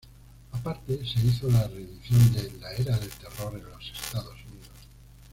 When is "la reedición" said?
1.51-2.33